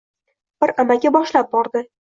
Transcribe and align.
Bir 0.63 0.73
amaki 0.85 1.15
boshlab 1.19 1.57
bordi 1.57 1.89